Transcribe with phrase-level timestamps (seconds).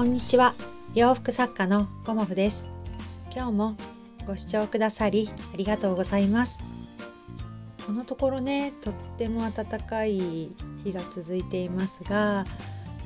[0.00, 0.54] こんにちは。
[0.94, 2.64] 洋服作家のコモフです。
[3.34, 3.76] 今日も
[4.26, 6.58] ご視聴くださりありがとうございます。
[7.84, 10.18] このところねとっても暖かい
[10.84, 12.46] 日が続いていますが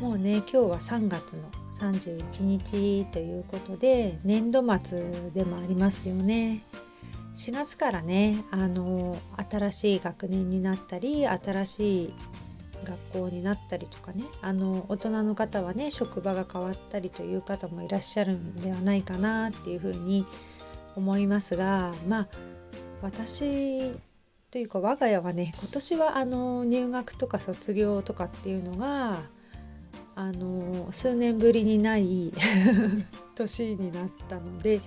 [0.00, 6.60] もうね今日は3月の31日ということで年度末でもありますよね。
[7.34, 9.16] 4月からねあの
[9.50, 12.14] 新しい学年になったり新しい
[12.84, 20.26] 学校になったりとかねあの大人の方はね職場が変わったりという方もいらっしゃるんではないかなっていうふうに
[20.96, 22.28] 思いますがまあ
[23.02, 23.92] 私
[24.50, 29.16] というか我が家はね今年はあの入学とか卒業とかっていうのが
[30.14, 32.32] あの数年ぶりにない
[33.34, 34.80] 年になったので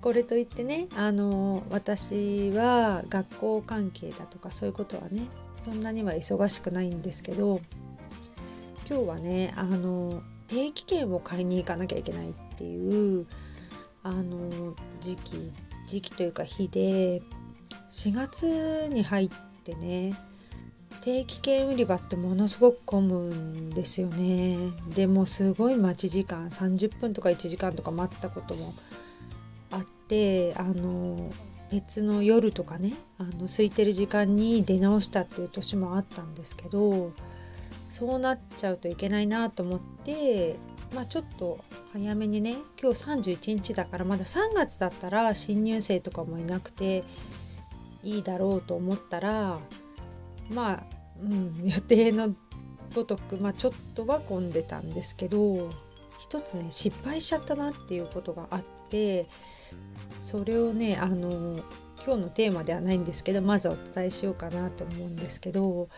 [0.00, 5.22] これといってねあの私は学校関係だとかそういうことはね
[5.64, 7.60] そんなには忙しくないんですけど
[8.88, 13.26] 今日はねあの定期券を買いに行かなきゃいけないっていう
[14.02, 15.52] あの時期
[15.88, 17.22] 時期というか日で
[17.90, 19.30] 4月に入っ
[19.64, 20.14] てね
[21.02, 24.56] 定期券売り場ってものすごく混むんですよね。
[24.94, 28.72] でもすごい待ち時間30分とか1時間とか待ったことも
[29.72, 31.30] あってあの
[31.72, 37.12] 別の夜とかねあの空いてる時間に出直したっていう年もあったんですけど
[37.88, 40.56] そうなっちゃうといけないなと思って
[40.94, 41.58] まあちょっと
[41.94, 47.04] 早めにね今日31日だからまだ3月だったら新入生とかもいなくて
[48.02, 49.58] いいだろうと思ったら
[50.50, 50.82] まあ、
[51.22, 52.34] うん、予定の
[52.94, 55.70] ごとく、まあ、ちょっとは混んでたんですけど
[56.18, 58.62] 一つね失敗しちゃったなっていうことがあっ
[58.92, 59.26] て
[60.18, 61.58] それをねあの
[62.04, 65.88] 今日のテーマではないんですけどまずお伝えしようかなと思うんですけど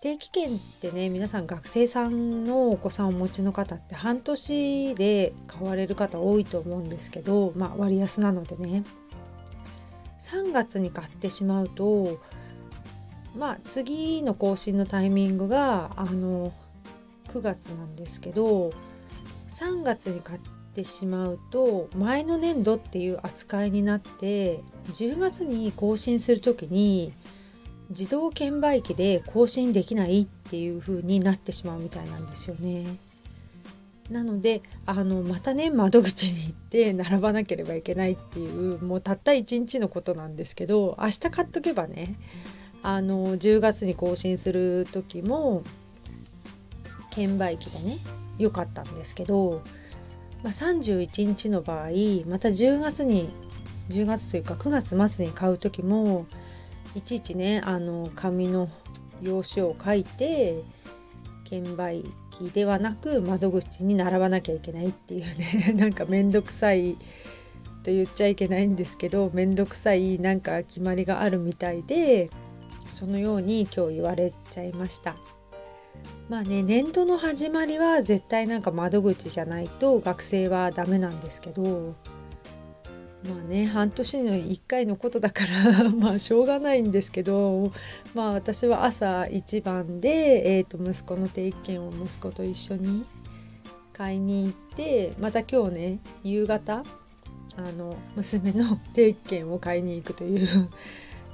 [0.00, 8.84] 定期券ってね皆さん学生さんのお子さんをお持ちの方って半年で買われる方多いと思うんですけど、まあ、割安なのでね。
[10.20, 12.20] 3月に買ってしまうと
[13.38, 16.52] まあ次の更新のタイミングがあの
[17.28, 18.70] 9月なんですけど
[19.48, 20.40] 3月に買っ
[20.76, 24.60] ててしまうと前の年度っていう扱いになって
[24.92, 27.14] 10月に更新する時に
[27.88, 32.84] 自動券売機で更新できないっていう風になってしまうみたいなんですよね。
[34.10, 42.14] なのであのまたね窓口に行って並ばなければいけないっていうもうたった1日のことなんですけど明日買っとけばね
[42.84, 45.62] あの10月に更新する時も
[47.10, 47.98] 券売機でね
[48.38, 49.62] 良かったんですけど
[50.46, 51.88] まあ、31日の場合
[52.28, 53.30] また10月に
[53.88, 56.24] 10月というか9月末に買う時も
[56.94, 58.68] いちいちねあの紙の
[59.20, 60.62] 用紙を書いて
[61.42, 66.94] 券売機ではなく窓口に並ばなきゃいけないっていうね なんかめんどくさい
[67.82, 72.30] と言っちゃいけないんですけどめんどくさいなんか決まりがあるみたいで
[72.88, 75.16] そのように今日言われちゃいました。
[76.28, 81.94] まあね年度の始まりは絶対なんか窓口じゃないと学生はダメなんですけど
[83.28, 87.72] まあね半年の1回のことだから まあしょうがないんですけど
[88.14, 93.04] まあ私は朝一番で、えー、と息子の定期券を息子と一緒に
[93.92, 96.82] 買いに行ってまた今日ね夕方
[97.56, 100.68] あの娘の定期券を買いに行くという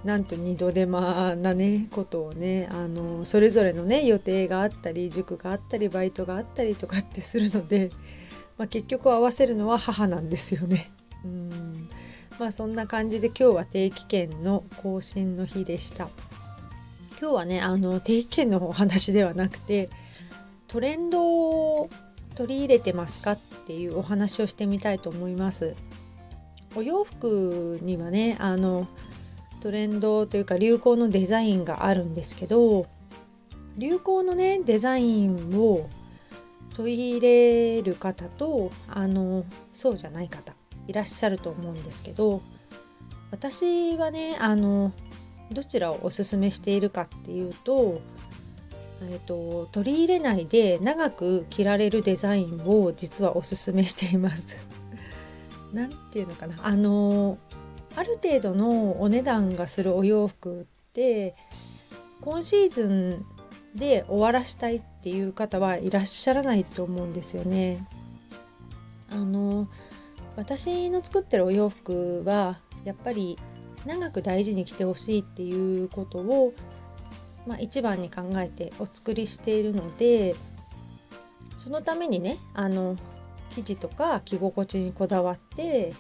[0.05, 7.91] なんと二度手間なねことをねあのそれぞれのね予定があったり塾があったりバイトがあったりとかってするので、
[8.59, 10.91] まあ、結局合わせるのは母なんですよね。
[11.25, 11.89] うん
[12.41, 16.09] まあそんな感じで今日は定期券の更新の日でした。
[17.21, 19.89] 今日はねあの定期券のお話ではなくて
[20.67, 21.91] トレンドを
[22.35, 25.77] 取り入れてますかっていうお話をしてみたいと思います。
[26.75, 28.89] お洋服にはねあの
[29.63, 32.87] トレンドというか流行のデザインがあるんですけど
[33.79, 35.89] 流行のねデザインを
[36.75, 40.55] 取り入れる方とあのそうじゃない方
[40.89, 42.43] いらっしゃると思うんですけど
[43.31, 44.93] 私はねあの
[45.53, 48.01] どちらをおすすめしているかっていうと,、
[49.03, 54.57] えーと、取り入れないで長く着られるデザインを実はおすすめしています。
[55.73, 57.39] なんていうのかなあの
[57.95, 61.35] ある程度のお値段がするお洋服って
[62.21, 63.25] 今シーズン
[63.79, 67.87] で終わらしたいっていう方はいらっしゃらないと思うんですよね。
[69.11, 69.69] あの
[70.37, 73.39] 私の作ってるお洋服はやっぱり
[73.85, 76.55] 長く大事に着てほしいっていうことを、
[77.47, 80.35] まあ、一番に考えてお作りしているので
[81.59, 82.97] そのためにねあの
[83.51, 85.93] 生地とか着心地にこだわって、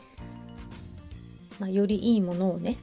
[1.63, 2.77] まあ、よりいいものをね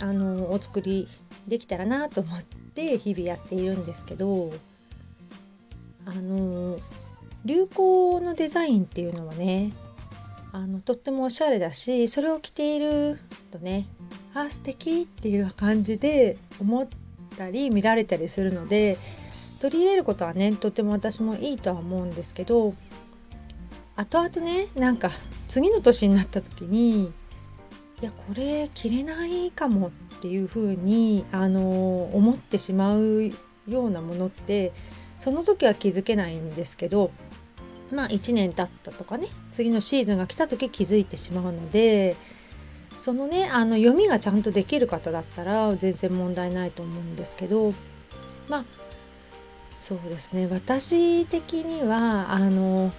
[0.00, 1.08] あのお作り
[1.48, 4.52] できたらなと思って日々やっているんですけど
[6.06, 6.78] あの
[7.44, 9.72] 流行のデザインっていうのはね
[10.52, 13.18] あのとってもおしゃれだしそれを着ている
[13.50, 13.88] とね
[14.34, 16.88] あ素敵っていう感じで思っ
[17.36, 18.98] たり見られたりするので
[19.60, 22.72] 取り入れることはねとても私もいいとは思うんですけど
[23.96, 25.10] 後々ねなんか
[25.48, 27.12] 次の年になった時に
[28.02, 29.90] いやこれ着れないかもっ
[30.20, 33.30] ていうふうにあの思ってしまう
[33.68, 34.72] ようなものって
[35.20, 37.12] その時は気づけないんですけど
[37.92, 42.16] まあ1年経ったとかね次のシーズンが来た時気づいてしまうので
[42.98, 47.72] そのねあの読みがちゃんとできる方だったら全然問題ないと思うんですけど
[48.48, 48.64] まあ
[49.76, 50.46] そうですね。
[50.46, 52.92] 私的にはあの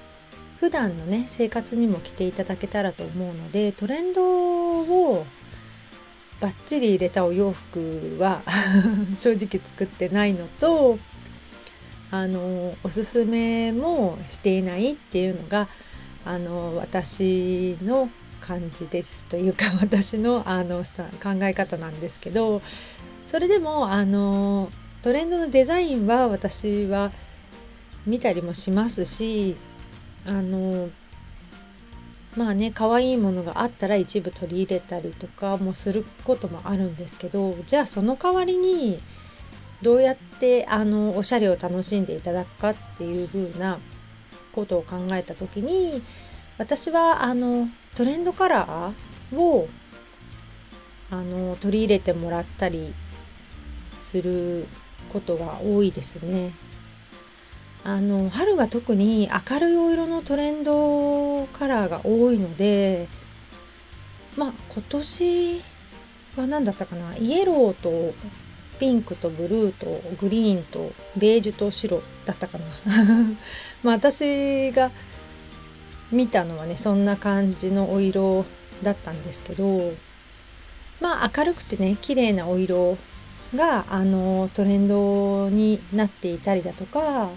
[0.63, 4.23] 普段のね生活にも着ていただけたらと思うのでトレンド
[4.79, 5.25] を
[6.39, 8.41] バッチリ入れたお洋服は
[9.17, 10.97] 正直作ってないのと
[12.11, 15.67] あのおすすめもしていないっていうのが
[16.23, 18.09] あの私の
[18.39, 22.61] 感じですというか 私のあの考え方なんですけど
[23.27, 24.71] それでもあの
[25.01, 27.11] トレンドのデザインは私は
[28.05, 29.57] 見たりもしますし
[30.27, 30.89] あの
[32.35, 38.99] まあね可愛いものがあったら一部取り入れたりとかもすることもあるんですけどじゃあその代わりに
[39.81, 43.77] どうやってあのおしゃれを楽しんでいただくかっていう風な
[44.53, 46.01] ことを考えた時に
[46.57, 49.67] 私はあのトレンドカラーを
[51.11, 52.93] あの取り入れてもらったり
[53.91, 54.65] する
[55.11, 56.51] ことが多いですね。
[57.85, 63.07] あの春は特に明るいお色のトレンドカラーが多いので
[64.37, 65.61] まあ今年
[66.37, 68.15] は何だったかなイエローと
[68.79, 72.65] ピンクとブルーとグリーンとベージュと白だったかな。
[73.83, 74.91] まあ私が
[76.11, 78.45] 見たのはねそんな感じのお色
[78.81, 79.93] だったんですけど
[81.01, 82.97] まあ明るくてね綺麗なお色
[83.55, 87.29] があのトレンドになっていたりだとか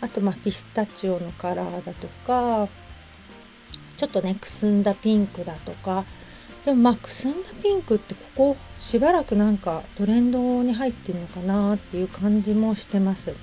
[0.00, 2.68] あとまあピスタチオのカラーだとか
[3.96, 6.04] ちょっとねくすんだピンクだとか
[6.64, 13.34] でもまあくすんだピンクってここしばらくなんかトレンドに入ってるのかなっていう感じもしてます。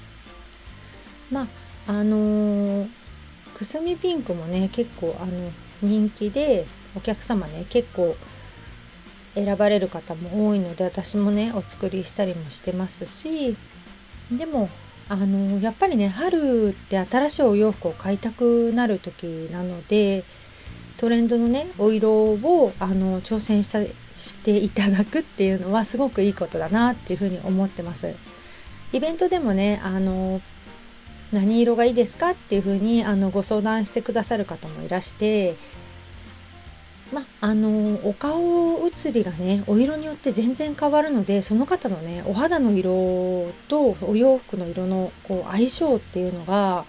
[1.31, 1.47] まあ
[1.91, 2.89] あのー、
[3.55, 5.51] くすみピンクもね結構あの
[5.81, 6.65] 人気で
[6.95, 8.15] お客様ね結構
[9.35, 13.55] 選ばれる方も多いので私もねお作りしたりもしてますし
[14.31, 14.69] でも
[15.09, 20.23] あのやっぱりね春って新しいお洋服を買いたくなる時なので
[20.97, 23.83] トレンドのねお色をあの挑戦した
[24.13, 28.15] していただくっていうのはすごくいいことだなっていうふうに思ってます。
[28.93, 30.41] イベントでもねあの
[31.31, 35.55] 何色がいいですかっていうふうにあのご相談してくださる方もいらして
[37.13, 46.85] まあのお顔写りがねお色によって全然変わるのでその方のねお肌の色とお洋服の色のこう相性っていうのが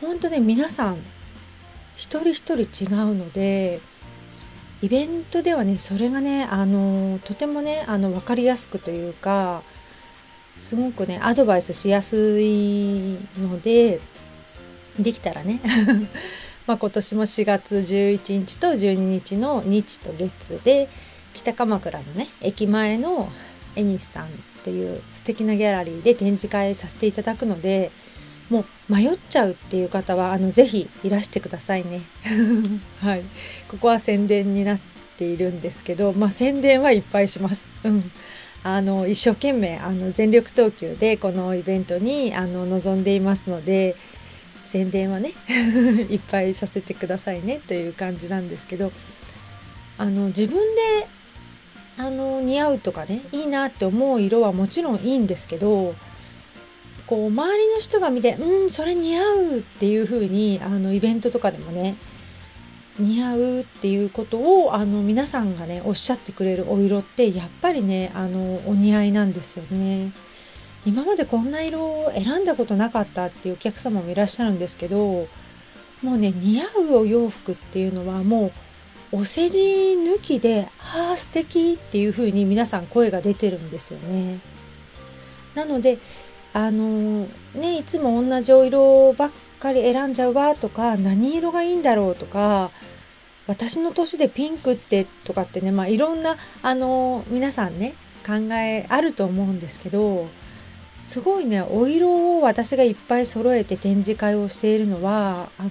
[0.00, 0.96] 本当ね皆さん
[1.94, 3.80] 一人一人違うので
[4.82, 9.62] イベントではねそれがねあのとてもねあの分かりやすくというか
[10.56, 14.00] すごくねアドバイスしやすいので
[14.98, 15.60] できたらね
[16.66, 20.88] まあ今年も4月11日と12日の日と月で
[21.34, 23.28] 北鎌倉のね駅前の
[23.76, 24.28] エニスさん
[24.64, 27.90] という素敵なギャラリーで展示会させていただくので
[28.50, 32.00] もう迷っちゃうっていう方はあのぜひいらしてくださいね。
[33.02, 33.22] はい、
[33.68, 34.78] ここは宣伝になっ
[35.18, 37.66] ているんですけど、まあ、宣伝はいっぱいします。
[37.84, 38.10] うん
[38.62, 43.94] あの一生懸命あの全力投球でこのイベントにあの臨んでいますので
[44.66, 45.32] 宣伝はね
[46.10, 48.92] いっぱいさせてくださいねという感じなんですけど
[49.98, 51.06] あの自分で
[51.98, 55.94] あの似合うとかねいいなって思う色はもちろんいいんですけど
[57.06, 61.94] こう周りの人が見てうんそれ似合うっていう風にあにイベントとかでもね
[62.98, 70.10] 似合うっていうことをあの皆さんがねおっしゃってくれるお色ってやっぱりねあのお似合いなんですよね。
[70.86, 75.26] 今までこんな色を選んだことなかったっていうお客様もいらっしゃるんですけど
[76.02, 78.52] もうね似合うお洋服っていうのはも
[79.12, 84.38] うお世辞抜きで「ああ素敵っていう風に皆さん声が出てるんですよね。
[85.54, 85.98] なので
[86.52, 92.70] あのねいつも同じお色ばっかり選んじゃうわとか何色がいいんだろうとか
[93.46, 97.94] 私の年でピンクってとかってね、まあ、いろんなあの皆さんね
[98.26, 100.28] 考えあると思うんですけど
[101.06, 105.70] すごいねお色を私がいっぱい揃えて展示会をしているのはあの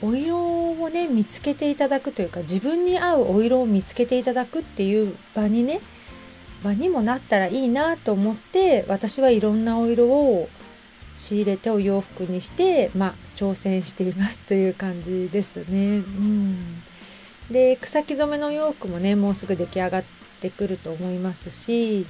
[0.00, 5.80] お色をね見つけていただくというか自分に合うお色を見つけていただくっていう場にね
[6.64, 10.48] 場にもなったらいいなと思って私はいろんなお色を
[11.14, 15.98] 仕入れてお洋服にして、まあ、挑戦していますという感じですね。
[15.98, 16.56] うん、
[17.50, 20.04] で草木染めの洋服もねもうすぐ出来上がっ
[20.40, 22.06] てくると思いますし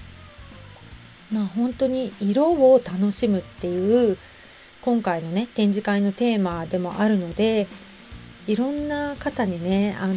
[1.33, 4.17] まあ本当に色を楽しむっていう
[4.83, 7.67] 今回のね展示会のテーマでもあるので
[8.49, 10.15] いろんな方にねあの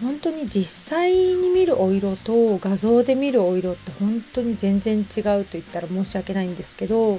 [0.00, 5.04] 本当に実際に見るお色と画像で見るお色って本当に全然違う
[5.44, 7.18] と言ったら申し訳ないんですけど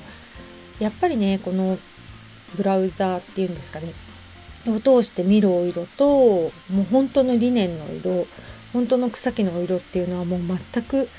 [0.79, 1.77] やっぱりねこの
[2.55, 3.91] ブラウザーっていうんですかね
[4.67, 6.49] を通して見るお色とも
[6.81, 8.25] う本当のリネンの色
[8.71, 10.39] 本当の草木のお色っていうのはもう
[10.73, 11.09] 全く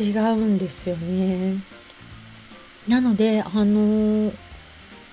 [0.00, 1.56] 違うんですよね。
[2.88, 4.32] なのであの、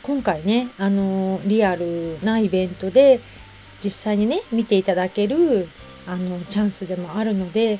[0.03, 3.19] 今回ねあの、リアルなイベントで
[3.83, 5.67] 実際にね見ていただける
[6.07, 7.79] あのチャンスでもあるので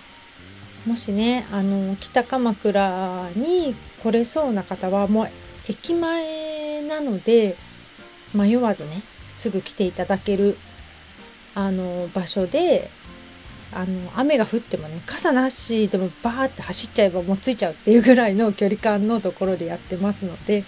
[0.86, 5.28] もしねあの北鎌倉に来れそうな方はもう
[5.68, 7.56] 駅前なので
[8.34, 10.58] 迷わずねすぐ来ていただける
[11.56, 12.90] あの場所で
[13.74, 13.86] あの
[14.16, 20.64] 雨が降ってもね傘なしでもバーって走っちゃえばもう着いちゃうっていうぐらいの距離感のところでやってますので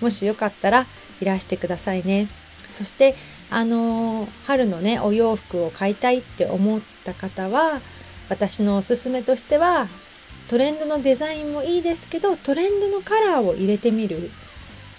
[0.00, 0.86] もしよかったら
[1.20, 2.28] いらしてくださいね。
[2.70, 3.14] そして
[3.50, 7.80] あの春のねお洋服を買いたいって思った方は
[8.28, 9.88] 私のおすすめとしては
[10.48, 14.30] トレンドのデザインもいいですけどトレンドのカラーを入れてみる、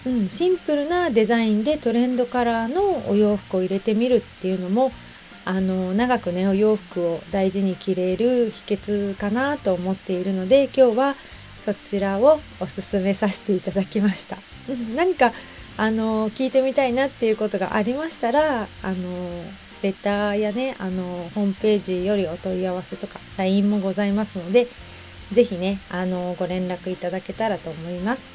[0.06, 4.92] うん、シンプルなデザインでトレンドカラーのお洋服を入れてみるっていうのも
[5.44, 11.14] あの長くねお洋服を大事に着れる秘訣かなと思っているので今日は
[11.60, 14.36] そちらをおすすめさせていただきました。
[14.96, 15.32] 何か
[15.76, 19.44] あの聞いてみたいなっていうことがありましたらあの
[19.82, 21.02] レターやね、あの、
[21.34, 24.68] ホームページよりお問い合わせとか、LINE もございますので、
[25.32, 28.26] ぜひね、あの、ご連絡いただけたらと思います。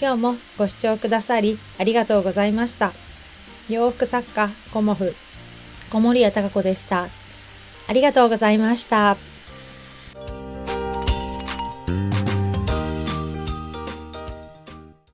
[0.00, 2.92] 今日もご視聴くださり、ありがとうございました。
[3.68, 5.14] 洋服作家、コモフ、
[5.90, 7.06] 小森屋隆子でした。
[7.88, 9.16] ありがとうございました。